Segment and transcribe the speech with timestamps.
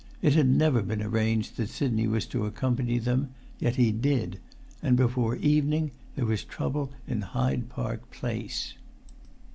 [0.23, 4.39] It had never been arranged that Sidney was to accompany them; yet he did;
[4.81, 8.73] and before evening there was trouble in Hyde Park Place.